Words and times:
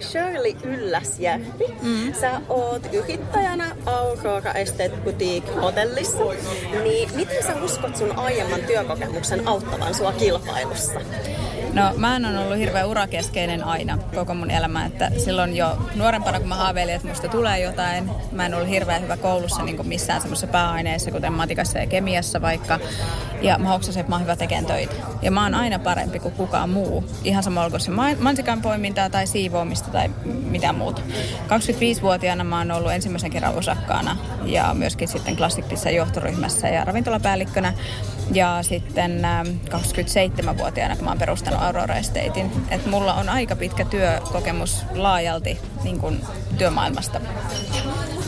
Shirley 0.00 0.56
Ylläsjärvi. 0.64 1.76
Mm. 1.82 2.14
Sä 2.20 2.40
oot 2.48 2.82
yrittäjänä 2.92 3.76
Aurora 3.86 4.52
Estate 4.52 4.92
Boutique 5.04 5.54
hotellissa. 5.62 6.18
Niin 6.82 7.10
miten 7.14 7.42
sä 7.42 7.56
uskot 7.64 7.96
sun 7.96 8.18
aiemman 8.18 8.60
työkokemuksen 8.60 9.48
auttavan 9.48 9.94
sua 9.94 10.12
kilpailussa? 10.12 11.00
No 11.72 11.92
mä 11.96 12.16
en 12.16 12.26
ollut 12.26 12.58
hirveän 12.58 12.88
urakeskeinen 12.88 13.64
aina 13.64 13.98
koko 14.14 14.34
mun 14.34 14.50
elämä, 14.50 14.86
että 14.86 15.10
silloin 15.24 15.56
jo 15.56 15.78
nuorempana 15.94 16.40
kun 16.40 16.48
mä 16.48 16.54
haaveilin, 16.54 16.94
että 16.94 17.08
musta 17.08 17.28
tulee 17.28 17.60
jotain, 17.60 18.10
mä 18.32 18.46
en 18.46 18.54
ollut 18.54 18.68
hirveän 18.68 19.02
hyvä 19.02 19.16
koulussa 19.16 19.62
niin 19.62 19.76
kuin 19.76 19.88
missään 19.88 20.20
semmoisessa 20.20 20.46
pääaineessa, 20.46 21.10
kuten 21.10 21.32
matikassa 21.32 21.78
ja 21.78 21.86
kemiassa 21.86 22.42
vaikka, 22.42 22.78
ja 23.42 23.58
mä 23.58 23.68
hoksasin, 23.68 24.00
että 24.00 24.10
mä 24.10 24.16
oon 24.16 24.22
hyvä 24.22 24.36
tekemään 24.36 24.66
töitä. 24.66 24.94
Ja 25.22 25.30
mä 25.30 25.42
oon 25.42 25.54
aina 25.54 25.78
parempi 25.78 26.18
kuin 26.18 26.34
kukaan 26.34 26.70
muu, 26.70 27.04
ihan 27.24 27.42
sama 27.42 27.64
olko 27.64 27.78
se 27.78 27.90
mansikan 28.20 28.62
poimintaa 28.62 29.10
tai 29.10 29.26
siivoamista 29.26 29.90
tai 29.90 30.10
mitä 30.24 30.72
muuta. 30.72 31.02
25-vuotiaana 31.46 32.44
mä 32.44 32.58
oon 32.58 32.70
ollut 32.70 32.92
ensimmäisen 32.92 33.30
kerran 33.30 33.54
osakkaana 33.54 34.16
ja 34.44 34.74
myöskin 34.74 35.08
sitten 35.08 35.36
Classic 35.36 35.68
Pizza 35.68 35.90
johtoryhmässä 35.90 36.68
ja 36.68 36.84
ravintolapäällikkönä. 36.84 37.74
Ja 38.32 38.58
sitten 38.62 39.22
27-vuotiaana, 39.68 40.96
kun 40.96 41.04
mä 41.04 41.10
oon 41.10 41.18
perustanut 41.18 41.62
Aurora 41.62 41.94
Estatein. 41.94 42.52
Että 42.70 42.90
mulla 42.90 43.14
on 43.14 43.28
aika 43.28 43.56
pitkä 43.56 43.84
työkokemus 43.84 44.84
laajalti 44.94 45.58
niin 45.84 46.20
työmaailmasta. 46.58 47.20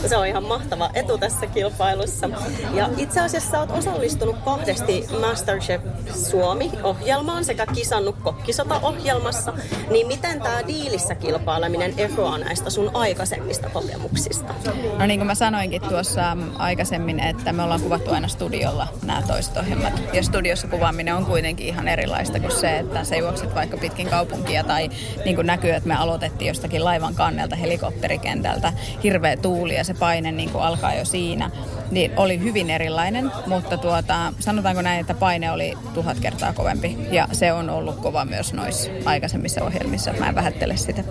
Se 0.06 0.16
on 0.16 0.26
ihan 0.26 0.44
mahtava 0.44 0.90
etu 0.94 1.18
tässä 1.18 1.46
kilpailussa. 1.46 2.30
Ja 2.74 2.88
itse 2.96 3.20
asiassa 3.20 3.58
olet 3.58 3.70
osallistunut 3.70 4.36
kahdesti 4.44 5.06
Masterchef 5.20 5.82
Suomi-ohjelmaan 6.30 7.44
sekä 7.44 7.66
kisannut 7.66 8.16
kokkisota-ohjelmassa. 8.22 9.52
Niin 9.90 10.06
miten 10.06 10.40
tämä 10.40 10.66
diilissä 10.66 11.14
kilpaileminen 11.14 11.94
eroaa 11.96 12.38
näistä 12.38 12.70
sun 12.70 12.90
aikaisemmista 12.94 13.70
kokemuksista? 13.70 14.54
No 14.98 15.06
niin 15.06 15.20
kuin 15.20 15.26
mä 15.26 15.34
sanoinkin 15.34 15.82
tuossa 15.82 16.36
aikaisemmin, 16.58 17.20
että 17.20 17.52
me 17.52 17.62
ollaan 17.62 17.80
kuvattu 17.80 18.10
aina 18.10 18.28
studiolla 18.28 18.88
nämä 19.02 19.22
toiset 19.22 19.56
ohjelmat. 19.56 20.02
Ja 20.12 20.22
studiossa 20.22 20.68
kuvaaminen 20.68 21.14
on 21.14 21.26
kuitenkin 21.26 21.66
ihan 21.66 21.88
erilaista 21.88 22.40
kuin 22.40 22.56
se, 22.56 22.78
että 22.78 23.04
se 23.04 23.16
juokset 23.16 23.54
vaikka 23.54 23.76
pitkin 23.76 24.08
kaupunkia 24.08 24.64
tai 24.64 24.90
niin 25.24 25.36
kuin 25.36 25.46
näkyy, 25.46 25.70
että 25.70 25.88
me 25.88 25.94
aloitettiin 25.94 26.48
jostakin 26.48 26.84
laivan 26.84 27.14
kannelta 27.14 27.56
helikopterikentältä, 27.56 28.72
hirveä 29.02 29.36
tuuli 29.36 29.74
ja 29.74 29.84
se 29.90 29.98
paine 29.98 30.32
niin 30.32 30.50
kuin 30.50 30.64
alkaa 30.64 30.94
jo 30.94 31.04
siinä, 31.04 31.50
niin 31.90 32.12
oli 32.16 32.40
hyvin 32.40 32.70
erilainen, 32.70 33.32
mutta 33.46 33.76
tuota, 33.76 34.32
sanotaanko 34.38 34.82
näin, 34.82 35.00
että 35.00 35.14
paine 35.14 35.50
oli 35.50 35.72
tuhat 35.94 36.20
kertaa 36.20 36.52
kovempi 36.52 36.98
ja 37.10 37.28
se 37.32 37.52
on 37.52 37.70
ollut 37.70 37.96
kova 37.96 38.24
myös 38.24 38.52
noissa 38.52 38.90
aikaisemmissa 39.04 39.64
ohjelmissa, 39.64 40.12
mä 40.12 40.28
en 40.28 40.34
vähättele 40.34 40.76
sitä. 40.76 41.04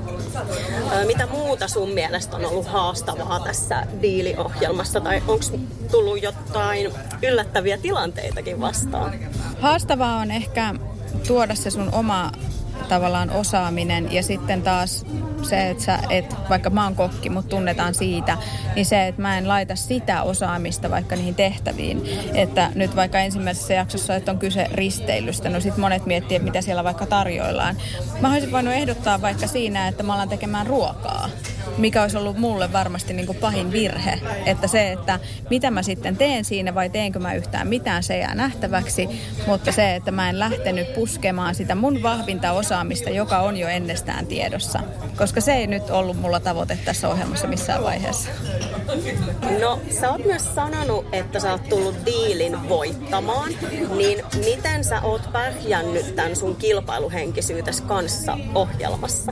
Mitä 1.08 1.28
muuta 1.28 1.68
sun 1.68 1.90
mielestä 1.90 2.36
on 2.38 2.46
ollut 2.46 2.68
haastavaa 2.68 3.40
tässä 3.40 3.84
diiliohjelmassa 4.02 5.02
tai 5.02 5.24
onko 5.28 5.46
tullut 5.92 6.24
jotain 6.24 6.92
yllättäviä 7.24 7.78
tilanteitakin 7.78 8.60
vastaan? 8.60 9.14
Haastavaa 9.62 10.18
on 10.18 10.32
ehkä 10.32 10.76
tuoda 11.28 11.56
se 11.56 11.70
sun 11.70 11.90
oma 11.92 12.32
tavallaan 12.90 13.30
osaaminen 13.30 14.12
ja 14.12 14.24
sitten 14.24 14.62
taas 14.62 15.06
se, 15.42 15.70
että 15.70 15.84
sä 15.84 16.00
et, 16.10 16.36
vaikka 16.50 16.70
mä 16.70 16.84
oon 16.84 16.96
kokki, 16.96 17.30
mutta 17.30 17.50
tunnetaan 17.50 17.96
siitä, 17.96 18.38
niin 18.76 18.86
se, 18.86 19.08
että 19.08 19.22
mä 19.22 19.38
en 19.38 19.48
laita 19.48 19.76
sitä 19.76 20.24
osaamista 20.24 20.90
vaikka 20.90 21.16
niihin 21.16 21.36
tehtäviin. 21.36 22.02
Että 22.34 22.72
nyt 22.76 22.96
vaikka 22.96 23.20
ensimmäisessä 23.20 23.74
jaksossa, 23.74 24.16
että 24.16 24.32
on 24.32 24.40
kyse 24.40 24.68
risteilystä, 24.72 25.50
no 25.50 25.60
sit 25.60 25.78
monet 25.78 26.06
miettii, 26.06 26.36
että 26.36 26.46
mitä 26.46 26.62
siellä 26.62 26.84
vaikka 26.84 27.06
tarjoillaan. 27.06 27.78
Mä 28.22 28.32
olisin 28.32 28.52
voinut 28.52 28.74
ehdottaa 28.74 29.22
vaikka 29.22 29.48
siinä, 29.48 29.88
että 29.88 30.04
mä 30.04 30.14
alan 30.14 30.30
tekemään 30.30 30.68
ruokaa 30.68 31.30
mikä 31.80 32.02
olisi 32.02 32.18
ollut 32.18 32.38
mulle 32.38 32.74
varmasti 32.74 33.14
niin 33.14 33.26
kuin 33.26 33.38
pahin 33.38 33.72
virhe. 33.72 34.20
Että 34.46 34.68
se, 34.68 34.92
että 34.92 35.20
mitä 35.50 35.72
mä 35.72 35.84
sitten 35.84 36.18
teen 36.18 36.46
siinä 36.46 36.76
vai 36.76 36.90
teenkö 36.90 37.20
mä 37.20 37.34
yhtään 37.34 37.68
mitään, 37.68 38.04
se 38.04 38.18
jää 38.18 38.36
nähtäväksi. 38.36 39.10
Mutta 39.48 39.72
se, 39.72 39.96
että 39.96 40.12
mä 40.12 40.30
en 40.30 40.40
lähtenyt 40.40 40.96
puskemaan 40.96 41.56
sitä 41.56 41.76
mun 41.76 42.04
vahvinta 42.04 42.52
osaamista, 42.52 42.79
joka 43.14 43.40
on 43.40 43.58
jo 43.58 43.68
ennestään 43.68 44.28
tiedossa. 44.28 44.80
Koska 45.18 45.42
se 45.42 45.54
ei 45.54 45.68
nyt 45.68 45.90
ollut 45.90 46.22
mulla 46.22 46.40
tavoite 46.40 46.80
tässä 46.86 47.10
ohjelmassa 47.10 47.48
missään 47.48 47.84
vaiheessa. 47.84 48.30
No, 49.62 49.80
sä 50.00 50.12
oot 50.12 50.26
myös 50.26 50.56
sanonut, 50.56 51.06
että 51.12 51.40
sä 51.40 51.52
oot 51.52 51.70
tullut 51.70 51.96
diilin 52.06 52.70
voittamaan. 52.70 53.50
Niin 53.98 54.24
miten 54.46 54.84
sä 54.84 55.02
oot 55.02 55.30
pärjännyt 55.32 56.16
tämän 56.16 56.36
sun 56.36 56.56
kilpailuhenkisyytes 56.56 57.82
kanssa 57.82 58.38
ohjelmassa? 58.56 59.32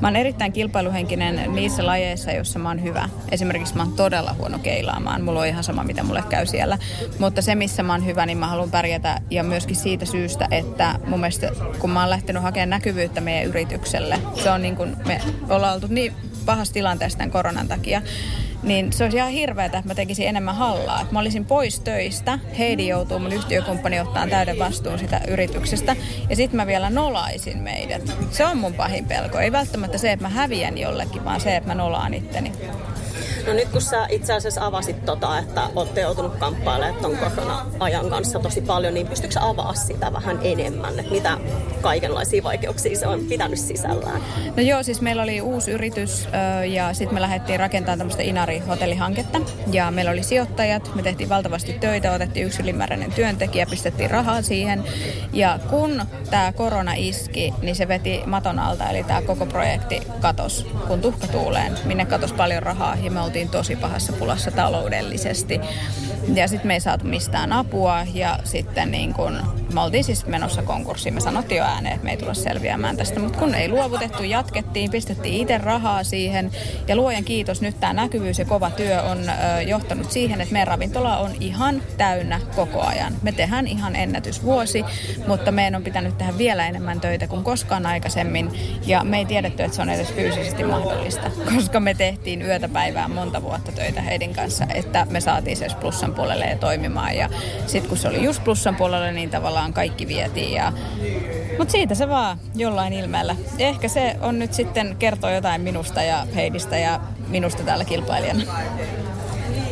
Mä 0.00 0.08
oon 0.08 0.16
erittäin 0.16 0.52
kilpailuhenkinen 0.52 1.54
niissä 1.54 1.86
lajeissa, 1.86 2.32
joissa 2.32 2.58
mä 2.58 2.68
oon 2.68 2.82
hyvä. 2.82 3.08
Esimerkiksi 3.32 3.76
mä 3.76 3.82
oon 3.82 3.92
todella 3.92 4.34
huono 4.38 4.58
keilaamaan. 4.58 5.24
Mulla 5.24 5.40
on 5.40 5.46
ihan 5.46 5.64
sama, 5.64 5.84
mitä 5.84 6.02
mulle 6.02 6.22
käy 6.28 6.46
siellä. 6.46 6.78
Mutta 7.18 7.42
se, 7.42 7.54
missä 7.54 7.82
mä 7.82 7.92
oon 7.92 8.06
hyvä, 8.06 8.26
niin 8.26 8.38
mä 8.38 8.46
haluan 8.46 8.70
pärjätä. 8.70 9.20
Ja 9.30 9.42
myöskin 9.42 9.76
siitä 9.76 10.04
syystä, 10.04 10.48
että 10.50 10.94
mun 11.06 11.20
mielestä, 11.20 11.50
kun 11.78 11.90
mä 11.90 12.00
oon 12.00 12.10
lähtenyt 12.10 12.42
hakemaan 12.42 12.57
näkyvyyttä 12.66 13.20
meidän 13.20 13.44
yritykselle, 13.44 14.18
se 14.42 14.50
on 14.50 14.62
niin 14.62 14.76
kuin, 14.76 14.96
me 15.06 15.20
ollaan 15.48 15.74
oltu 15.74 15.86
niin 15.90 16.14
pahassa 16.46 16.74
tilanteessa 16.74 17.18
tämän 17.18 17.30
koronan 17.30 17.68
takia, 17.68 18.02
niin 18.62 18.92
se 18.92 19.04
olisi 19.04 19.16
ihan 19.16 19.30
hirveätä, 19.30 19.78
että 19.78 19.90
mä 19.90 19.94
tekisin 19.94 20.28
enemmän 20.28 20.54
hallaa. 20.54 21.06
Mä 21.10 21.18
olisin 21.18 21.44
pois 21.44 21.80
töistä, 21.80 22.38
Heidi 22.58 22.88
joutuu 22.88 23.18
mun 23.18 23.32
yhtiökumppani 23.32 24.00
ottaa 24.00 24.26
täyden 24.26 24.58
vastuun 24.58 24.98
sitä 24.98 25.20
yrityksestä, 25.28 25.96
ja 26.30 26.36
sitten 26.36 26.56
mä 26.56 26.66
vielä 26.66 26.90
nolaisin 26.90 27.58
meidät. 27.58 28.16
Se 28.30 28.44
on 28.44 28.58
mun 28.58 28.74
pahin 28.74 29.04
pelko. 29.04 29.38
Ei 29.38 29.52
välttämättä 29.52 29.98
se, 29.98 30.12
että 30.12 30.24
mä 30.24 30.28
häviän 30.28 30.78
jollekin, 30.78 31.24
vaan 31.24 31.40
se, 31.40 31.56
että 31.56 31.68
mä 31.68 31.74
nolaan 31.74 32.14
itteni. 32.14 32.52
No 33.48 33.54
nyt 33.54 33.68
kun 33.68 33.82
sä 33.82 34.06
itse 34.10 34.32
asiassa 34.32 34.66
avasit 34.66 35.04
tota, 35.04 35.38
että 35.38 35.62
olette 35.76 36.00
joutunut 36.00 36.36
kamppailemaan 36.36 37.02
tuon 37.02 37.16
korona-ajan 37.16 38.10
kanssa 38.10 38.38
tosi 38.38 38.60
paljon, 38.60 38.94
niin 38.94 39.06
pystytkö 39.06 39.34
sä 39.34 39.48
avaa 39.48 39.74
sitä 39.74 40.12
vähän 40.12 40.38
enemmän, 40.42 40.98
että 40.98 41.12
mitä 41.12 41.38
kaikenlaisia 41.80 42.42
vaikeuksia 42.42 42.98
se 42.98 43.06
on 43.06 43.20
pitänyt 43.20 43.58
sisällään? 43.58 44.22
No 44.56 44.62
joo, 44.62 44.82
siis 44.82 45.00
meillä 45.00 45.22
oli 45.22 45.40
uusi 45.40 45.70
yritys 45.70 46.28
ja 46.66 46.94
sitten 46.94 47.14
me 47.14 47.20
lähdettiin 47.20 47.60
rakentamaan 47.60 47.98
tämmöistä 47.98 48.22
Inari-hotellihanketta. 48.22 49.40
Ja 49.72 49.90
meillä 49.90 50.10
oli 50.10 50.22
sijoittajat, 50.22 50.94
me 50.94 51.02
tehtiin 51.02 51.28
valtavasti 51.28 51.72
töitä, 51.72 52.12
otettiin 52.12 52.46
yksi 52.46 52.62
ylimääräinen 52.62 53.12
työntekijä, 53.12 53.66
pistettiin 53.66 54.10
rahaa 54.10 54.42
siihen. 54.42 54.84
Ja 55.32 55.58
kun 55.70 56.02
tämä 56.30 56.52
korona 56.52 56.92
iski, 56.96 57.54
niin 57.62 57.76
se 57.76 57.88
veti 57.88 58.22
maton 58.26 58.58
alta, 58.58 58.90
eli 58.90 59.04
tämä 59.04 59.22
koko 59.22 59.46
projekti 59.46 60.02
katos 60.20 60.66
kun 60.88 61.00
tuhka 61.00 61.26
tuuleen, 61.26 61.78
minne 61.84 62.06
katos 62.06 62.32
paljon 62.32 62.62
rahaa 62.62 62.96
ja 63.02 63.10
me 63.10 63.20
oltiin 63.20 63.37
oltiin 63.38 63.50
tosi 63.50 63.76
pahassa 63.76 64.12
pulassa 64.12 64.50
taloudellisesti. 64.50 65.60
Ja 66.34 66.48
sitten 66.48 66.66
me 66.66 66.74
ei 66.74 66.80
saatu 66.80 67.04
mistään 67.04 67.52
apua 67.52 68.06
ja 68.14 68.38
sitten 68.44 68.90
niin 68.90 69.14
kun, 69.14 69.38
me 69.78 69.84
oltiin 69.84 70.04
siis 70.04 70.26
menossa 70.26 70.62
konkurssiin. 70.62 71.14
Me 71.14 71.20
sanottiin 71.20 71.58
jo 71.58 71.64
ääneen, 71.64 71.94
että 71.94 72.04
me 72.04 72.10
ei 72.10 72.16
tulla 72.16 72.34
selviämään 72.34 72.96
tästä, 72.96 73.20
mutta 73.20 73.38
kun 73.38 73.54
ei 73.54 73.68
luovutettu, 73.68 74.22
jatkettiin, 74.22 74.90
pistettiin 74.90 75.40
itse 75.40 75.58
rahaa 75.58 76.04
siihen. 76.04 76.50
Ja 76.88 76.96
luojan 76.96 77.24
kiitos, 77.24 77.60
nyt 77.60 77.80
tämä 77.80 77.92
näkyvyys 77.92 78.38
ja 78.38 78.44
kova 78.44 78.70
työ 78.70 79.02
on 79.02 79.18
ö, 79.28 79.62
johtanut 79.62 80.12
siihen, 80.12 80.40
että 80.40 80.52
meidän 80.52 80.68
ravintola 80.68 81.16
on 81.16 81.30
ihan 81.40 81.82
täynnä 81.96 82.40
koko 82.56 82.82
ajan. 82.82 83.12
Me 83.22 83.32
tehdään 83.32 83.66
ihan 83.66 83.96
ennätysvuosi, 83.96 84.84
mutta 85.26 85.52
meidän 85.52 85.74
on 85.74 85.82
pitänyt 85.82 86.18
tehdä 86.18 86.38
vielä 86.38 86.66
enemmän 86.66 87.00
töitä 87.00 87.26
kuin 87.26 87.44
koskaan 87.44 87.86
aikaisemmin. 87.86 88.50
Ja 88.86 89.04
me 89.04 89.18
ei 89.18 89.24
tiedetty, 89.24 89.62
että 89.62 89.76
se 89.76 89.82
on 89.82 89.90
edes 89.90 90.12
fyysisesti 90.12 90.64
mahdollista, 90.64 91.30
koska 91.54 91.80
me 91.80 91.94
tehtiin 91.94 92.42
yötä 92.42 92.68
päivää 92.68 93.08
monta 93.08 93.42
vuotta 93.42 93.72
töitä 93.72 94.00
heidän 94.00 94.34
kanssa, 94.34 94.66
että 94.74 95.06
me 95.10 95.20
saatiin 95.20 95.56
se 95.56 95.66
plussan 95.80 96.14
puolelle 96.14 96.44
ja 96.44 96.58
toimimaan. 96.58 97.16
Ja 97.16 97.28
sitten 97.66 97.88
kun 97.88 97.98
se 97.98 98.08
oli 98.08 98.24
just 98.24 98.44
plussan 98.44 98.76
puolelle, 98.76 99.12
niin 99.12 99.30
tavallaan 99.30 99.67
kaikki 99.72 100.08
vietiin. 100.08 100.52
Ja... 100.52 100.72
Mutta 101.58 101.72
siitä 101.72 101.94
se 101.94 102.08
vaan 102.08 102.38
jollain 102.54 102.92
ilmeellä. 102.92 103.36
Ehkä 103.58 103.88
se 103.88 104.16
on 104.20 104.38
nyt 104.38 104.54
sitten 104.54 104.96
kertoo 104.98 105.30
jotain 105.30 105.60
minusta 105.60 106.02
ja 106.02 106.26
Heidistä 106.34 106.78
ja 106.78 107.00
minusta 107.28 107.62
täällä 107.62 107.84
kilpailijana. 107.84 108.42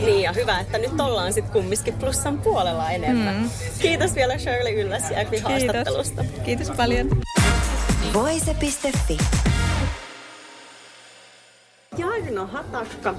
Niin 0.04 0.22
ja 0.22 0.32
hyvä, 0.32 0.60
että 0.60 0.78
nyt 0.78 1.00
ollaan 1.00 1.32
sitten 1.32 1.52
kumminkin 1.52 1.94
plussan 1.94 2.38
puolella 2.38 2.90
enemmän. 2.90 3.37
Mm. 3.37 3.50
Kiitos 3.78 4.14
vielä 4.14 4.38
Shirley 4.38 4.81
Ylläsjärvi 4.81 5.38
haastattelusta. 5.38 6.22
Kiitos. 6.22 6.44
Kiitos 6.44 6.70
paljon. 6.70 7.08
Voise.fi 8.14 9.19
Jarno 11.98 12.46
Hatakka, 12.46 13.14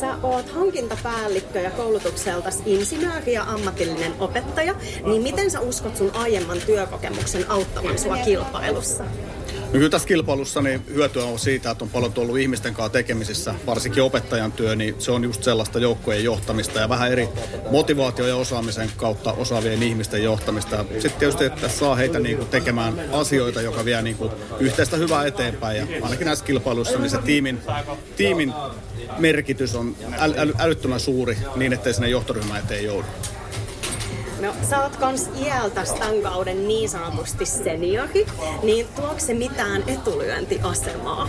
sä 0.00 0.14
oot 0.22 0.50
hankintapäällikkö 0.50 1.60
ja 1.60 1.70
koulutukseltas 1.70 2.62
insinööri 2.66 3.32
ja 3.32 3.42
ammatillinen 3.42 4.12
opettaja, 4.18 4.74
niin 5.06 5.22
miten 5.22 5.50
sä 5.50 5.60
uskot 5.60 5.96
sun 5.96 6.10
aiemman 6.14 6.58
työkokemuksen 6.66 7.50
auttavan 7.50 7.98
sua 7.98 8.16
kilpailussa? 8.16 9.04
No 9.72 9.78
kyllä 9.78 9.90
tässä 9.90 10.08
kilpailussa 10.08 10.62
niin 10.62 10.82
hyötyä 10.94 11.24
on 11.24 11.38
siitä, 11.38 11.70
että 11.70 11.84
on 11.84 11.90
paljon 11.90 12.12
tullut 12.12 12.38
ihmisten 12.38 12.74
kanssa 12.74 12.92
tekemisissä, 12.92 13.54
varsinkin 13.66 14.02
opettajan 14.02 14.52
työ, 14.52 14.76
niin 14.76 14.94
se 14.98 15.12
on 15.12 15.24
just 15.24 15.42
sellaista 15.42 15.78
joukkojen 15.78 16.24
johtamista 16.24 16.80
ja 16.80 16.88
vähän 16.88 17.12
eri 17.12 17.28
motivaatio 17.70 18.26
ja 18.26 18.36
osaamisen 18.36 18.90
kautta 18.96 19.32
osaavien 19.32 19.82
ihmisten 19.82 20.22
johtamista. 20.22 20.84
Sitten 20.92 21.12
tietysti, 21.18 21.44
että 21.44 21.68
saa 21.68 21.94
heitä 21.94 22.18
niin 22.18 22.36
kuin 22.36 22.48
tekemään 22.48 22.94
asioita, 23.12 23.60
joka 23.60 23.84
vie 23.84 24.02
niin 24.02 24.16
kuin 24.16 24.30
yhteistä 24.60 24.96
hyvää 24.96 25.26
eteenpäin 25.26 25.76
ja 25.76 25.86
ainakin 26.02 26.24
näissä 26.24 26.44
kilpailuissa 26.44 26.98
niin 26.98 27.10
se 27.10 27.18
tiimin, 27.18 27.60
tiimin 28.16 28.52
merkitys 29.18 29.74
on 29.74 29.96
äly, 30.18 30.34
äly, 30.36 30.52
älyttömän 30.58 31.00
suuri 31.00 31.38
niin, 31.56 31.72
ettei 31.72 31.94
sinne 31.94 32.08
johtoryhmään 32.08 32.62
eteen 32.64 32.84
joudu. 32.84 33.06
No, 34.42 34.54
sä 34.70 34.82
oot 34.82 34.96
kans 34.96 35.30
iältä 35.46 35.84
tämän 35.98 36.22
kauden 36.22 36.68
niin 36.68 36.88
sanotusti 36.88 37.46
seniori, 37.46 38.26
niin 38.62 38.86
tuoko 38.96 39.18
se 39.18 39.34
mitään 39.34 39.84
etulyöntiasemaa? 39.86 41.28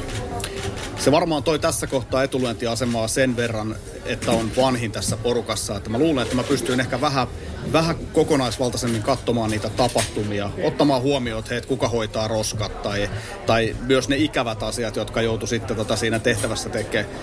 Se 0.97 1.11
varmaan 1.11 1.43
toi 1.43 1.59
tässä 1.59 1.87
kohtaa 1.87 2.23
etulyöntiasemaa 2.23 3.07
sen 3.07 3.35
verran, 3.35 3.75
että 4.05 4.31
on 4.31 4.51
vanhin 4.57 4.91
tässä 4.91 5.17
porukassa. 5.17 5.77
Että 5.77 5.89
mä 5.89 5.97
luulen, 5.97 6.23
että 6.23 6.35
mä 6.35 6.43
pystyn 6.43 6.79
ehkä 6.79 7.01
vähän, 7.01 7.27
vähän 7.73 7.95
kokonaisvaltaisemmin 8.13 9.03
katsomaan 9.03 9.51
niitä 9.51 9.69
tapahtumia, 9.69 10.49
ottamaan 10.63 11.01
huomioon, 11.01 11.39
että, 11.39 11.49
hei, 11.49 11.57
että 11.57 11.67
kuka 11.67 11.87
hoitaa 11.87 12.27
roskat 12.27 12.81
tai, 12.81 13.09
tai 13.45 13.75
myös 13.87 14.09
ne 14.09 14.15
ikävät 14.15 14.63
asiat, 14.63 14.95
jotka 14.95 15.21
joutu 15.21 15.47
sitten 15.47 15.75
tota 15.75 15.95
siinä 15.95 16.19
tehtävässä 16.19 16.69
tekemään 16.69 17.13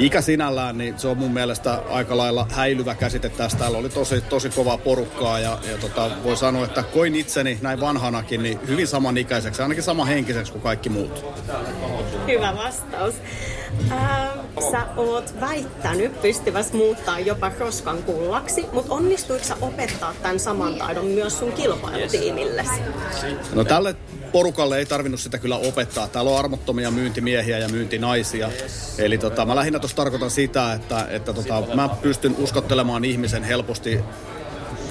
ikä 0.00 0.20
sinällään, 0.20 0.78
niin 0.78 0.98
se 0.98 1.08
on 1.08 1.18
mun 1.18 1.32
mielestä 1.32 1.82
aika 1.90 2.16
lailla 2.16 2.46
häilyvä 2.50 2.94
käsite 2.94 3.28
tästä. 3.28 3.58
Täällä 3.58 3.78
oli 3.78 3.88
tosi, 3.88 4.20
tosi 4.20 4.50
kovaa 4.50 4.78
porukkaa 4.78 5.38
ja, 5.40 5.58
ja 5.70 5.78
tota, 5.78 6.10
voi 6.24 6.36
sanoa, 6.36 6.64
että 6.64 6.82
koin 6.82 7.14
itseni 7.14 7.58
näin 7.62 7.80
vanhanakin 7.80 8.42
niin 8.42 8.60
hyvin 8.66 8.86
samanikäiseksi, 8.86 9.62
ainakin 9.62 9.84
sama 9.84 10.04
henkiseksi 10.04 10.52
kuin 10.52 10.62
kaikki 10.62 10.88
muut. 10.88 11.24
Hyvä 12.26 12.56
vastaus. 12.56 13.14
Ää, 13.90 14.32
sä 14.60 14.86
oot 14.96 15.40
väittänyt 15.40 16.22
pystyväs 16.22 16.72
muuttaa 16.72 17.18
jopa 17.18 17.52
roskan 17.58 18.02
kullaksi, 18.02 18.66
mutta 18.72 18.94
onnistuiko 18.94 19.44
sä 19.44 19.56
opettaa 19.60 20.14
tämän 20.22 20.40
saman 20.40 20.74
taidon 20.74 21.04
myös 21.04 21.38
sun 21.38 21.52
kilpailutiimille? 21.52 22.64
No 23.54 23.64
tälle 23.64 23.96
porukalle 24.32 24.78
ei 24.78 24.86
tarvinnut 24.86 25.20
sitä 25.20 25.38
kyllä 25.38 25.56
opettaa. 25.56 26.08
Täällä 26.08 26.30
on 26.30 26.38
armottomia 26.38 26.90
myyntimiehiä 26.90 27.58
ja 27.58 27.68
myyntinaisia. 27.68 28.50
Eli 28.98 29.18
tota, 29.18 29.46
mä 29.46 29.56
lähinnä 29.56 29.78
tuossa 29.78 29.96
tarkoitan 29.96 30.30
sitä, 30.30 30.72
että, 30.72 31.06
että 31.10 31.32
tota, 31.32 31.62
mä 31.74 31.88
pystyn 32.02 32.36
uskottelemaan 32.38 33.04
ihmisen 33.04 33.42
helposti 33.42 34.00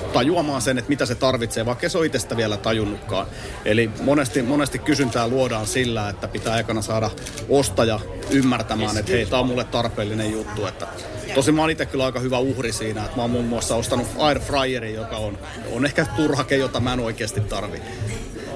tajuamaan 0.10 0.62
sen, 0.62 0.78
että 0.78 0.90
mitä 0.90 1.06
se 1.06 1.16
tarvitsee, 1.16 1.66
vaikka 1.66 1.90
se 1.90 1.98
on 1.98 2.06
itsestä 2.06 2.38
vielä 2.38 2.58
tajunnutkaan. 2.58 3.28
Eli 3.66 3.90
monesti, 4.02 4.42
monesti 4.42 4.80
kysyntää 4.80 5.28
luodaan 5.28 5.68
sillä, 5.68 6.10
että 6.10 6.28
pitää 6.28 6.60
ekana 6.60 6.82
saada 6.82 7.10
ostaja 7.50 8.00
ymmärtämään, 8.30 8.98
että 8.98 9.12
hei, 9.12 9.26
tämä 9.26 9.40
on 9.40 9.48
mulle 9.48 9.64
tarpeellinen 9.64 10.32
juttu. 10.32 10.66
Että 10.66 10.88
Tosi 11.36 11.52
mä 11.52 11.62
oon 11.62 11.70
itse 11.70 11.86
kyllä 11.86 12.06
aika 12.06 12.20
hyvä 12.20 12.40
uhri 12.40 12.74
siinä, 12.74 13.06
että 13.06 13.16
mä 13.16 13.22
oon 13.22 13.32
muun 13.32 13.46
muassa 13.46 13.76
ostanut 13.76 14.08
air 14.18 14.40
fryerin, 14.40 14.94
joka 14.94 15.18
on, 15.18 15.38
on 15.72 15.86
ehkä 15.86 16.06
turhake, 16.16 16.58
jota 16.58 16.80
mä 16.80 16.94
en 16.94 17.00
oikeasti 17.00 17.42
tarvi. 17.42 17.82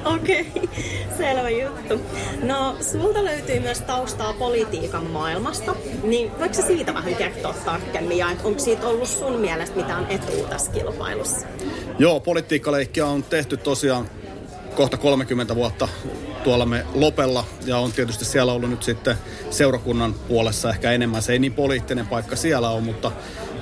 Okei, 0.06 0.52
okay. 0.56 0.68
selvä 1.18 1.50
juttu. 1.50 2.02
No, 2.44 2.76
sulta 2.92 3.24
löytyy 3.24 3.60
myös 3.60 3.82
taustaa 3.82 4.34
politiikan 4.34 5.04
maailmasta, 5.06 5.76
niin 6.04 6.32
voiko 6.40 6.54
siitä 6.68 6.94
vähän 6.94 7.16
kertoa 7.16 7.56
tarkemmin 7.66 8.18
ja 8.18 8.28
onko 8.44 8.60
siitä 8.60 8.88
ollut 8.88 9.08
sun 9.08 9.40
mielestä 9.40 9.76
mitään 9.76 10.06
etua 10.10 10.48
tässä 10.48 10.72
kilpailussa? 10.72 11.48
Joo, 12.00 12.20
politiikkaleikkiä 12.20 13.06
on 13.06 13.24
tehty 13.24 13.58
tosiaan 13.58 14.10
kohta 14.76 14.98
30 14.98 15.56
vuotta 15.56 15.88
tuolla 16.44 16.66
me 16.66 16.86
Lopella 16.94 17.46
ja 17.66 17.78
on 17.78 17.92
tietysti 17.92 18.26
siellä 18.26 18.54
ollut 18.54 18.70
nyt 18.70 18.84
sitten 18.84 19.16
seurakunnan 19.50 20.14
puolessa 20.14 20.70
ehkä 20.70 20.92
enemmän. 20.92 21.22
Se 21.22 21.34
ei 21.34 21.40
niin 21.40 21.54
poliittinen 21.54 22.08
paikka 22.08 22.36
siellä 22.36 22.70
on, 22.70 22.84
mutta 22.84 23.12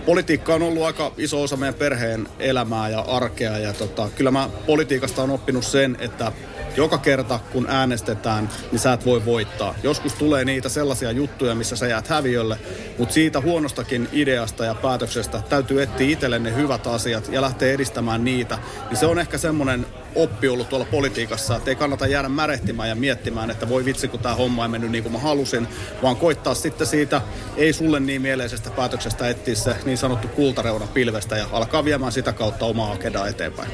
politiikka 0.06 0.53
on 0.53 0.62
ollut 0.62 0.83
aika 0.83 1.12
iso 1.18 1.42
osa 1.42 1.57
meidän 1.57 1.74
perheen 1.74 2.27
elämää 2.39 2.89
ja 2.89 3.00
arkea 3.00 3.57
ja 3.57 3.74
tota, 3.74 4.09
kyllä 4.15 4.31
mä 4.31 4.50
politiikasta 4.65 5.24
on 5.24 5.31
oppinut 5.31 5.65
sen, 5.65 5.98
että 6.00 6.31
joka 6.78 6.98
kerta 6.98 7.40
kun 7.52 7.66
äänestetään, 7.70 8.50
niin 8.72 8.80
sä 8.80 8.94
et 8.94 9.06
voi 9.06 9.26
voittaa. 9.26 9.76
Joskus 9.84 10.14
tulee 10.14 10.46
niitä 10.46 10.70
sellaisia 10.70 11.12
juttuja, 11.12 11.56
missä 11.56 11.76
sä 11.76 11.88
jäät 11.88 12.08
häviölle, 12.08 12.58
mutta 12.98 13.14
siitä 13.14 13.42
huonostakin 13.42 14.10
ideasta 14.12 14.66
ja 14.66 14.76
päätöksestä 14.76 15.44
täytyy 15.50 15.82
etsiä 15.82 16.10
itselle 16.10 16.40
ne 16.40 16.56
hyvät 16.56 16.88
asiat 16.88 17.30
ja 17.32 17.42
lähteä 17.42 17.74
edistämään 17.74 18.24
niitä. 18.24 18.58
Niin 18.90 18.98
se 18.98 19.06
on 19.06 19.20
ehkä 19.20 19.38
semmoinen 19.38 19.86
oppi 20.16 20.50
ollut 20.50 20.70
tuolla 20.70 20.86
politiikassa, 20.92 21.56
että 21.56 21.72
ei 21.72 21.76
kannata 21.76 22.08
jäädä 22.08 22.30
märehtimään 22.30 22.90
ja 22.90 22.96
miettimään, 22.96 23.52
että 23.52 23.70
voi 23.70 23.86
vitsi, 23.86 24.08
kun 24.08 24.20
tämä 24.20 24.36
homma 24.36 24.64
ei 24.64 24.70
mennyt 24.70 24.92
niin 24.92 25.04
kuin 25.04 25.14
mä 25.14 25.20
halusin, 25.20 25.68
vaan 26.04 26.16
koittaa 26.16 26.54
sitten 26.54 26.88
siitä 26.88 27.22
ei 27.58 27.74
sulle 27.74 28.00
niin 28.00 28.22
mieleisestä 28.22 28.70
päätöksestä 28.70 29.30
etsiä 29.30 29.56
se 29.56 29.76
niin 29.86 29.98
sanottu 29.98 30.28
kultareuna 30.28 30.88
pilvestä 30.88 31.38
ja 31.38 31.46
alkaa 31.52 31.86
viemään 31.86 32.12
sitä 32.12 32.34
kautta 32.34 32.66
omaa 32.66 32.92
agendaa 32.92 33.28
eteenpäin. 33.28 33.72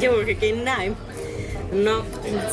Juurikin 0.00 0.64
näin. 0.64 0.96
No, 1.72 2.04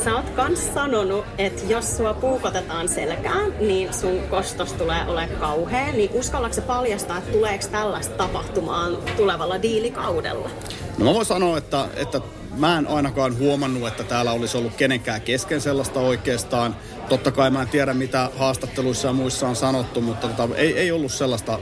sä 0.04 0.14
oot 0.14 0.30
kans 0.30 0.74
sanonut, 0.74 1.24
että 1.38 1.62
jos 1.68 1.96
sua 1.96 2.14
puukotetaan 2.14 2.88
selkään, 2.88 3.54
niin 3.60 3.94
sun 3.94 4.20
kostos 4.30 4.72
tulee 4.72 5.04
ole 5.06 5.28
kauhea, 5.40 5.92
niin 5.92 6.10
uskallatko 6.12 6.60
paljastaa, 6.60 7.18
että 7.18 7.32
tuleeko 7.32 7.64
tällaista 7.70 8.14
tapahtumaan 8.14 8.98
tulevalla 9.16 9.62
diilikaudella? 9.62 10.50
No 10.98 11.04
mä 11.04 11.14
voin 11.14 11.26
sanoa, 11.26 11.58
että, 11.58 11.88
että 11.96 12.20
mä 12.56 12.78
en 12.78 12.86
ainakaan 12.86 13.38
huomannut, 13.38 13.88
että 13.88 14.04
täällä 14.04 14.32
olisi 14.32 14.58
ollut 14.58 14.74
kenenkään 14.74 15.20
kesken 15.20 15.60
sellaista 15.60 16.00
oikeastaan. 16.00 16.76
Totta 17.08 17.30
kai 17.30 17.50
mä 17.50 17.62
en 17.62 17.68
tiedä, 17.68 17.94
mitä 17.94 18.30
haastatteluissa 18.36 19.08
ja 19.08 19.12
muissa 19.12 19.48
on 19.48 19.56
sanottu, 19.56 20.00
mutta 20.00 20.28
tota, 20.28 20.56
ei, 20.56 20.78
ei 20.78 20.92
ollut 20.92 21.12
sellaista 21.12 21.58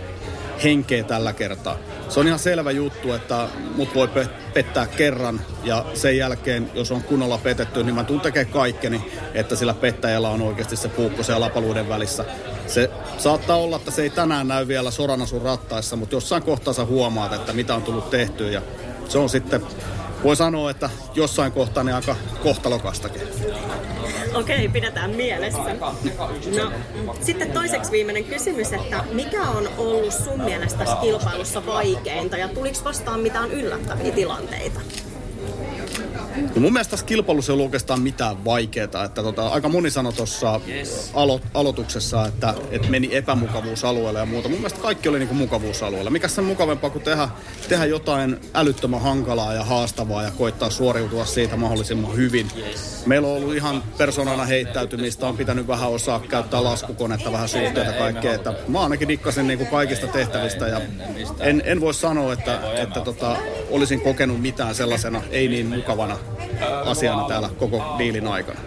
henkeä 0.63 1.05
tällä 1.05 1.33
kertaa. 1.33 1.77
Se 2.09 2.21
on 2.21 2.27
ihan 2.27 2.39
selvä 2.39 2.71
juttu, 2.71 3.13
että 3.13 3.49
mut 3.75 3.95
voi 3.95 4.09
pettää 4.55 4.87
kerran 4.87 5.41
ja 5.65 5.85
sen 5.95 6.17
jälkeen, 6.17 6.71
jos 6.75 6.93
on 6.93 7.03
kunnolla 7.03 7.39
petetty, 7.39 7.85
niin 7.85 7.95
mä 7.95 8.05
tuun 8.05 8.21
tekemään 8.21 8.53
kaikkeni, 8.53 9.13
että 9.35 9.57
sillä 9.57 9.75
pettäjällä 9.75 10.29
on 10.29 10.43
oikeasti 10.43 10.77
se 10.77 10.89
puukko 10.89 11.23
siellä 11.23 11.45
lapaluiden 11.45 11.89
välissä. 11.89 12.25
Se 12.67 12.91
saattaa 13.19 13.57
olla, 13.57 13.77
että 13.77 13.91
se 13.91 14.03
ei 14.03 14.11
tänään 14.11 14.49
näy 14.49 14.69
vielä 14.69 14.91
sorana 14.91 15.27
sun 15.27 15.43
rattaissa, 15.43 15.97
mutta 15.97 16.17
jossain 16.17 16.43
kohtaa 16.43 16.75
sä 16.75 16.85
huomaat, 16.85 17.33
että 17.33 17.53
mitä 17.53 17.75
on 17.75 17.83
tullut 17.83 18.11
tehtyä 18.11 18.51
ja 18.51 18.63
se 19.09 19.19
on 19.19 19.29
sitten, 19.29 19.63
voi 20.23 20.37
sanoa, 20.37 20.71
että 20.71 20.91
jossain 21.15 21.53
kohtaa 21.53 21.85
niin 21.85 21.95
aika 21.95 22.17
kohtalokastakin. 22.43 23.23
Okei, 24.37 24.69
pidetään 24.69 25.11
mielessä. 25.11 25.59
No, 26.57 26.73
sitten 27.21 27.53
toiseksi 27.53 27.93
viimeinen 27.93 28.25
kysymys, 28.25 28.73
että 28.73 29.05
mikä 29.13 29.43
on 29.43 29.69
ollut 29.79 30.13
sun 30.13 30.41
mielestä 30.45 30.79
tässä 30.79 30.97
kilpailussa 31.01 31.67
vaikeinta 31.67 32.37
ja 32.37 32.49
tuliko 32.49 32.79
vastaan 32.85 33.21
mitään 33.21 33.51
yllättäviä 33.51 34.13
tilanteita? 34.13 34.81
No 36.37 36.61
mun 36.61 36.73
mielestä 36.73 36.91
tässä 36.91 37.07
kilpailussa 37.07 37.53
ei 37.53 37.55
ollut 37.55 37.65
oikeastaan 37.65 38.01
mitään 38.01 38.45
vaikeaa. 38.45 39.05
Että 39.05 39.23
tota, 39.23 39.49
aika 39.49 39.69
moni 39.69 39.91
sanoi 39.91 40.13
tuossa 40.13 40.61
alo- 41.15 41.41
aloituksessa, 41.55 42.27
että, 42.27 42.55
että 42.71 42.89
meni 42.89 43.17
epämukavuusalueelle 43.17 44.19
ja 44.19 44.27
muuta. 44.27 44.49
Mun 44.49 44.59
mielestä 44.59 44.81
kaikki 44.81 45.09
oli 45.09 45.19
niinku 45.19 45.35
mukavuusalueella. 45.35 46.11
Mikä 46.11 46.29
sen 46.29 46.45
mukavempaa 46.45 46.91
kuin 46.91 47.05
tehdä, 47.05 47.29
tehdä 47.69 47.85
jotain 47.85 48.41
älyttömän 48.55 49.01
hankalaa 49.01 49.55
ja 49.55 49.65
haastavaa 49.65 50.23
ja 50.23 50.31
koittaa 50.31 50.71
suoriutua 50.71 51.25
siitä 51.25 51.57
mahdollisimman 51.57 52.17
hyvin. 52.17 52.49
Meillä 53.07 53.29
on 53.29 53.37
ollut 53.37 53.55
ihan 53.55 53.83
persoonana 53.99 54.45
heittäytymistä, 54.45 55.27
on 55.27 55.37
pitänyt 55.37 55.67
vähän 55.67 55.91
osaa 55.91 56.21
käyttää 56.21 56.65
laskukonetta, 56.65 57.33
vähän 57.33 57.49
suhteita 57.49 57.93
kaikkea. 57.93 58.35
Että 58.35 58.55
mä 58.69 58.83
ainakin 58.83 59.09
dikkasin 59.09 59.47
niinku 59.47 59.65
kaikista 59.65 60.07
tehtävistä 60.07 60.69
ja 60.69 60.81
en, 61.41 61.63
en 61.65 61.81
voi 61.81 61.95
sanoa, 61.95 62.33
että, 62.33 62.61
että 62.83 63.01
tota, 63.01 63.37
olisin 63.71 64.01
kokenut 64.01 64.41
mitään 64.41 64.75
sellaisena 64.75 65.23
ei 65.31 65.49
niin 65.49 65.67
mukavana 65.67 66.19
asiana 66.85 67.29
täällä 67.29 67.51
koko 67.59 67.95
diilin 67.99 68.29
aikana. 68.29 68.61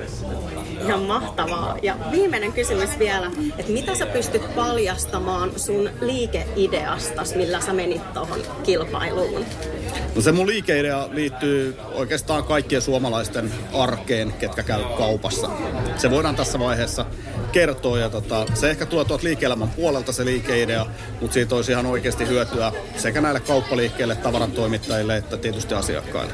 Ihan 0.86 1.02
mahtavaa. 1.02 1.78
Ja 1.82 1.96
viimeinen 2.12 2.54
kysymys 2.54 3.00
vielä, 3.00 3.32
että 3.58 3.72
mitä 3.72 3.96
sä 3.96 4.06
pystyt 4.06 4.56
paljastamaan 4.56 5.52
sun 5.60 5.90
liikeideastas, 6.02 7.36
millä 7.36 7.62
sä 7.62 7.74
menit 7.74 8.14
tuohon 8.14 8.40
kilpailuun? 8.64 9.46
No 10.16 10.22
se 10.22 10.32
mun 10.32 10.48
liikeidea 10.48 11.10
liittyy 11.12 11.78
oikeastaan 11.94 12.44
kaikkien 12.44 12.82
suomalaisten 12.82 13.52
arkeen, 13.74 14.34
ketkä 14.34 14.64
käy 14.64 14.84
kaupassa. 14.98 15.50
Se 15.98 16.12
voidaan 16.12 16.36
tässä 16.36 16.60
vaiheessa 16.60 17.06
kertoa 17.52 18.00
ja 18.00 18.10
tota, 18.10 18.46
se 18.54 18.70
ehkä 18.70 18.86
tuo 18.86 19.04
tuot 19.04 19.24
liike-elämän 19.24 19.70
puolelta 19.70 20.12
se 20.12 20.26
liikeidea, 20.26 20.86
mutta 21.22 21.34
siitä 21.34 21.56
olisi 21.56 21.72
ihan 21.72 21.86
oikeasti 21.86 22.28
hyötyä 22.28 22.72
sekä 22.98 23.22
näille 23.22 23.40
kauppaliikkeille, 23.40 24.16
tavarantoimittajille 24.16 25.18
että 25.18 25.38
tietysti 25.38 25.74
asiakkaille. 25.74 26.34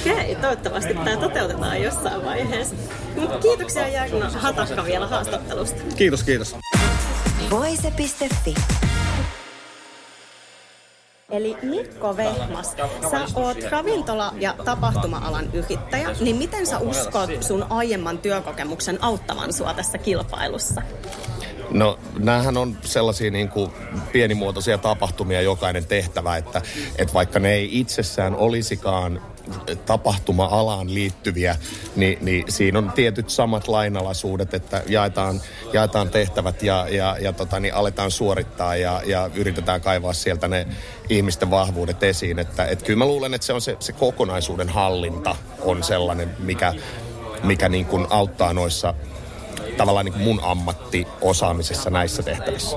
Okei, 0.00 0.34
toivottavasti 0.34 0.94
tämä 0.94 1.16
toteutetaan 1.16 1.82
jossain 1.82 2.24
vaiheessa. 2.24 2.76
Mut 3.16 3.36
kiitoksia 3.42 3.88
Jarno 3.88 4.30
Hatakka 4.30 4.84
vielä 4.84 5.06
haastattelusta. 5.06 5.82
Kiitos, 5.96 6.22
kiitos. 6.22 6.56
Voise.fi. 7.50 8.54
Eli 11.30 11.56
Mikko 11.62 12.16
Vehmas, 12.16 12.76
sä 13.10 13.20
oot 13.34 13.56
ravintola- 13.70 14.34
ja 14.38 14.54
tapahtuma-alan 14.64 15.50
yrittäjä, 15.52 16.10
niin 16.20 16.36
miten 16.36 16.66
sä 16.66 16.78
uskot 16.78 17.30
sun 17.40 17.66
aiemman 17.70 18.18
työkokemuksen 18.18 18.98
auttavan 19.00 19.52
sua 19.52 19.74
tässä 19.74 19.98
kilpailussa? 19.98 20.82
No 21.70 21.98
näähän 22.18 22.56
on 22.56 22.78
sellaisia 22.82 23.30
niin 23.30 23.48
kuin 23.48 23.70
pienimuotoisia 24.12 24.78
tapahtumia 24.78 25.42
jokainen 25.42 25.86
tehtävä, 25.86 26.36
että, 26.36 26.62
että 26.98 27.14
vaikka 27.14 27.38
ne 27.38 27.52
ei 27.52 27.80
itsessään 27.80 28.36
olisikaan 28.36 29.20
tapahtuma-alaan 29.86 30.94
liittyviä, 30.94 31.56
niin, 31.96 32.18
niin 32.20 32.44
siinä 32.52 32.78
on 32.78 32.92
tietyt 32.92 33.30
samat 33.30 33.68
lainalaisuudet, 33.68 34.54
että 34.54 34.82
jaetaan, 34.86 35.40
jaetaan 35.72 36.10
tehtävät 36.10 36.62
ja, 36.62 36.86
ja, 36.90 37.16
ja 37.20 37.32
tota, 37.32 37.60
niin 37.60 37.74
aletaan 37.74 38.10
suorittaa 38.10 38.76
ja, 38.76 39.02
ja 39.06 39.30
yritetään 39.34 39.80
kaivaa 39.80 40.12
sieltä 40.12 40.48
ne 40.48 40.66
ihmisten 41.08 41.50
vahvuudet 41.50 42.02
esiin. 42.02 42.38
Että, 42.38 42.64
että 42.64 42.84
kyllä 42.84 42.98
mä 42.98 43.06
luulen, 43.06 43.34
että 43.34 43.46
se 43.46 43.52
on 43.52 43.60
se, 43.60 43.76
se 43.80 43.92
kokonaisuuden 43.92 44.68
hallinta 44.68 45.36
on 45.60 45.82
sellainen, 45.82 46.30
mikä, 46.38 46.74
mikä 47.42 47.68
niin 47.68 47.86
kuin 47.86 48.06
auttaa 48.10 48.52
noissa 48.52 48.94
tavallaan 49.78 50.04
niin 50.04 50.12
kuin 50.12 50.24
mun 50.24 50.40
ammattiosaamisessa 50.42 51.90
näissä 51.90 52.22
tehtävissä. 52.22 52.76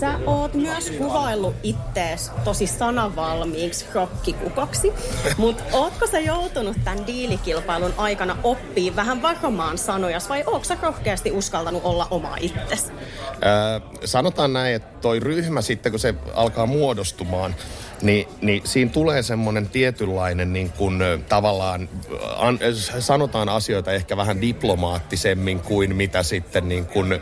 Sä 0.00 0.18
oot 0.26 0.54
myös 0.54 0.90
kuvaillut 0.90 1.54
ittees 1.62 2.30
tosi 2.44 2.66
sanavalmiiksi 2.66 3.86
rokkikukoksi, 3.94 4.92
mutta 5.36 5.64
ootko 5.72 6.06
sä 6.06 6.20
joutunut 6.20 6.76
tämän 6.84 7.06
diilikilpailun 7.06 7.94
aikana 7.96 8.36
oppii 8.42 8.96
vähän 8.96 9.22
varomaan 9.22 9.78
sanojas 9.78 10.28
vai 10.28 10.44
ootko 10.46 10.64
sä 10.64 10.76
rohkeasti 10.82 11.30
uskaltanut 11.30 11.84
olla 11.84 12.06
oma 12.10 12.36
itsesi? 12.40 12.92
Öö, 12.92 13.80
sanotaan 14.04 14.52
näin, 14.52 14.74
että 14.74 15.00
toi 15.00 15.20
ryhmä 15.20 15.62
sitten 15.62 15.92
kun 15.92 15.98
se 15.98 16.14
alkaa 16.34 16.66
muodostumaan, 16.66 17.54
niin, 18.02 18.28
niin 18.40 18.62
siinä 18.64 18.90
tulee 18.90 19.22
semmoinen 19.22 19.68
tietynlainen 19.68 20.52
niin 20.52 20.72
kuin, 20.72 20.98
tavallaan, 21.28 21.88
an, 22.36 22.58
sanotaan 22.98 23.48
asioita 23.48 23.92
ehkä 23.92 24.16
vähän 24.16 24.40
diplomaattisemmin 24.40 25.60
kuin 25.60 25.96
mitä 25.96 26.22
sitten 26.22 26.68
niin 26.68 26.86
kuin, 26.86 27.20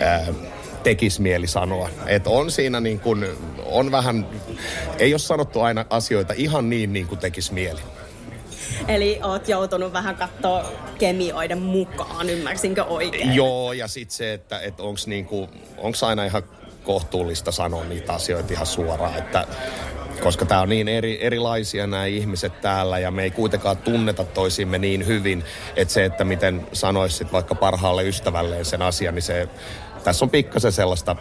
ää, 0.00 0.26
tekisi 0.82 1.22
mieli 1.22 1.46
sanoa. 1.46 1.88
Että 2.06 2.30
on 2.30 2.50
siinä 2.50 2.80
niin 2.80 3.00
kuin, 3.00 3.26
on 3.64 3.90
vähän, 3.90 4.26
ei 4.98 5.12
ole 5.14 5.18
sanottu 5.18 5.60
aina 5.60 5.84
asioita 5.90 6.34
ihan 6.36 6.70
niin 6.70 6.92
niin 6.92 7.06
kuin 7.06 7.18
tekisi 7.18 7.54
mieli. 7.54 7.80
Eli 8.88 9.20
oot 9.22 9.48
joutunut 9.48 9.92
vähän 9.92 10.16
katsoa 10.16 10.64
kemioiden 10.98 11.62
mukaan, 11.62 12.30
ymmärsinkö 12.30 12.84
oikein? 12.84 13.34
Joo, 13.34 13.72
ja 13.72 13.88
sitten 13.88 14.16
se, 14.16 14.32
että, 14.32 14.60
että 14.60 14.82
onko 14.82 15.00
niinku, 15.06 15.48
aina 16.06 16.24
ihan 16.24 16.42
kohtuullista 16.84 17.52
sanoa 17.52 17.84
niitä 17.84 18.12
asioita 18.12 18.52
ihan 18.52 18.66
suoraan, 18.66 19.18
että 19.18 19.46
koska 20.24 20.44
tämä 20.44 20.60
on 20.60 20.68
niin 20.68 20.88
eri, 20.88 21.18
erilaisia 21.20 21.86
nämä 21.86 22.06
ihmiset 22.06 22.60
täällä 22.60 22.98
ja 22.98 23.10
me 23.10 23.22
ei 23.22 23.30
kuitenkaan 23.30 23.76
tunneta 23.76 24.24
toisimme 24.24 24.78
niin 24.78 25.06
hyvin, 25.06 25.44
että 25.76 25.94
se, 25.94 26.04
että 26.04 26.24
miten 26.24 26.66
sanoisit 26.72 27.32
vaikka 27.32 27.54
parhaalle 27.54 28.04
ystävälleen 28.04 28.64
sen 28.64 28.82
asian, 28.82 29.14
niin 29.14 29.22
se, 29.22 29.48
tässä 30.04 30.24
on 30.24 30.30
pikkasen 30.30 30.72
sellaista 30.72 31.16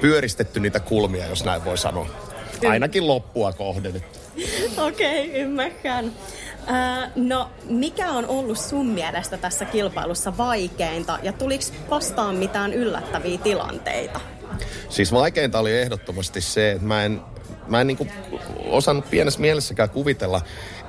pyöristetty 0.00 0.60
niitä 0.60 0.80
kulmia, 0.80 1.26
jos 1.26 1.44
näin 1.44 1.64
voi 1.64 1.78
sanoa. 1.78 2.06
Ainakin 2.68 3.06
loppua 3.06 3.52
kohden. 3.52 4.04
Okei, 4.76 5.28
okay, 5.28 5.40
ymmärrän. 5.40 6.12
Äh, 6.70 7.10
no, 7.16 7.50
mikä 7.64 8.10
on 8.10 8.26
ollut 8.26 8.58
sun 8.58 8.86
mielestä 8.86 9.36
tässä 9.36 9.64
kilpailussa 9.64 10.36
vaikeinta 10.36 11.18
ja 11.22 11.32
tuliko 11.32 11.64
vastaan 11.90 12.34
mitään 12.36 12.74
yllättäviä 12.74 13.38
tilanteita? 13.38 14.20
Siis 14.88 15.12
vaikeinta 15.12 15.58
oli 15.58 15.78
ehdottomasti 15.78 16.40
se, 16.40 16.70
että 16.70 16.86
mä 16.86 17.04
en 17.04 17.20
mä 17.68 17.80
en 17.80 17.86
niin 17.86 17.96
kuin 17.96 18.10
osannut 18.64 19.10
pienessä 19.10 19.40
mielessäkään 19.40 19.90
kuvitella, 19.90 20.40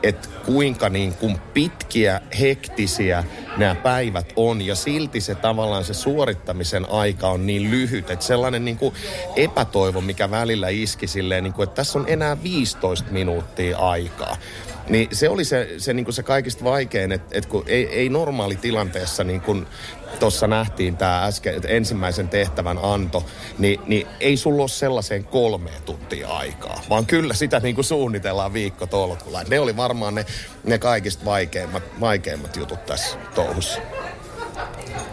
että 0.04 0.30
kuinka 0.46 0.90
niin 0.90 1.14
kuin 1.14 1.40
pitkiä, 1.54 2.22
hektisiä 2.40 3.24
nämä 3.58 3.76
päivät 3.76 4.34
on 4.36 4.62
ja 4.62 4.76
silti 4.76 5.22
se 5.22 5.36
tavallaan 5.36 5.84
se 5.84 5.94
suorittamisen 5.94 6.90
aika 6.90 7.28
on 7.28 7.46
niin 7.46 7.72
lyhyt, 7.72 8.10
että 8.10 8.26
sellainen 8.26 8.66
niin 8.66 8.78
kuin 8.78 8.96
epätoivo, 9.36 10.02
mikä 10.02 10.32
välillä 10.32 10.70
iski 10.70 11.08
silleen, 11.08 11.44
niin 11.44 11.54
kuin, 11.54 11.64
että 11.64 11.76
tässä 11.76 12.00
on 12.00 12.06
enää 12.08 12.44
15 12.44 13.12
minuuttia 13.12 13.78
aikaa. 13.78 14.38
Niin 14.90 15.08
se 15.12 15.30
oli 15.30 15.46
se, 15.46 15.70
se, 15.78 15.94
niin 15.94 16.06
kuin 16.06 16.16
se 16.16 16.24
kaikista 16.24 16.64
vaikein, 16.64 17.12
että, 17.12 17.38
että 17.38 17.50
kun 17.50 17.64
ei, 17.68 17.88
ei 17.88 18.10
normaali 18.10 18.56
tilanteessa 18.56 19.24
niin 19.24 19.42
kuin 19.42 19.68
tuossa 20.20 20.48
nähtiin 20.48 20.98
tämä 20.98 21.25
äsken, 21.25 21.62
ensimmäisen 21.68 22.30
tehtävän 22.30 22.80
anto, 22.84 23.25
niin, 23.58 23.82
niin 23.88 24.08
ei 24.20 24.38
sulla 24.38 24.63
ole 24.63 24.70
sellaiseen 24.70 25.24
kolmeen 25.24 25.84
tuntia 25.84 26.30
aikaa, 26.30 26.82
vaan 26.89 27.06
kyllä 27.06 27.34
sitä 27.34 27.60
niin 27.60 27.75
kuin 27.75 27.86
suunnitellaan 27.86 28.54
viikko 28.54 28.88
tolkulla. 28.88 29.44
Ne 29.44 29.60
oli 29.60 29.78
varmaan 29.78 30.16
ne, 30.16 30.25
ne 30.63 30.78
kaikista 30.78 31.25
vaikeimmat, 31.25 31.84
vaikeimmat 32.00 32.56
jutut 32.56 32.86
tässä 32.86 33.18
touhussa. 33.36 33.82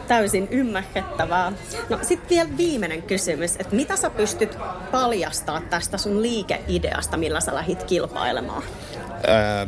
Täysin 0.08 0.48
ymmärrettävää. 0.50 1.52
No 1.88 1.98
sitten 2.02 2.28
vielä 2.28 2.56
viimeinen 2.56 3.02
kysymys, 3.02 3.56
että 3.58 3.76
mitä 3.76 3.96
sä 3.96 4.10
pystyt 4.10 4.58
paljastaa 4.92 5.60
tästä 5.60 5.98
sun 5.98 6.22
liikeideasta, 6.22 7.16
millä 7.16 7.40
sä 7.40 7.54
lähit 7.54 7.82
kilpailemaan? 7.84 8.62
Öö, 9.28 9.66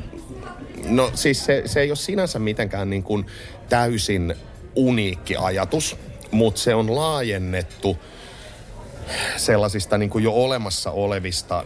no 0.88 1.10
siis 1.14 1.44
se, 1.44 1.62
se 1.66 1.80
ei 1.80 1.90
ole 1.90 1.96
sinänsä 1.96 2.38
mitenkään 2.38 2.90
niin 2.90 3.02
kuin 3.02 3.26
täysin 3.68 4.34
uniikki 4.78 5.36
ajatus, 5.36 5.96
mutta 6.30 6.60
se 6.60 6.74
on 6.74 6.96
laajennettu 6.96 7.96
sellaisista 9.36 9.98
niin 9.98 10.10
kuin 10.10 10.24
jo 10.24 10.32
olemassa 10.32 10.90
olevista 10.90 11.64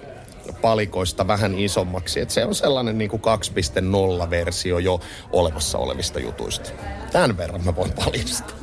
palikoista 0.63 1.27
vähän 1.27 1.59
isommaksi. 1.59 2.21
Et 2.21 2.31
se 2.31 2.45
on 2.45 2.55
sellainen 2.55 2.99
niin 2.99 3.11
kuin 3.11 3.23
2.0-versio 3.23 4.79
jo 4.79 5.01
olemassa 5.33 5.79
olevista 5.79 6.21
jutuista. 6.21 6.71
Tämän 7.13 7.37
verran 7.37 7.65
mä 7.65 7.77
voin 7.77 7.93
paljastaa. 7.93 8.57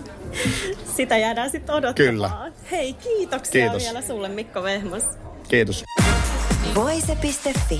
Sitä 0.98 1.18
jäädään 1.18 1.50
sitten 1.50 1.76
odottamaan. 1.76 2.14
Kyllä. 2.14 2.52
Hei, 2.72 2.94
kiitoksia 2.94 3.62
Kiitos. 3.62 3.84
vielä 3.84 4.02
sulle 4.02 4.30
Mikko 4.30 4.64
Vehmas. 4.64 5.04
Kiitos. 5.48 5.84
Voise.fi 6.76 7.80